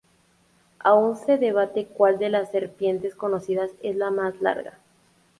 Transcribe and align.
Aún 0.79 1.15
se 1.15 1.37
debate 1.37 1.85
cuál 1.85 2.17
de 2.17 2.29
las 2.29 2.49
serpientes 2.49 3.13
conocidas 3.13 3.69
es 3.83 3.95
la 3.97 4.09
más 4.09 4.33
larga. 4.41 4.79